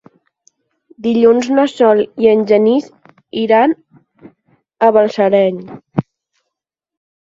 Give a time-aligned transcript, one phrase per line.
[1.07, 2.89] Dilluns na Sol i en Genís
[3.45, 3.79] iran
[4.89, 5.65] a Balsareny.